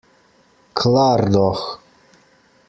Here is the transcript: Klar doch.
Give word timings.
Klar 0.73 1.29
doch. 1.29 1.77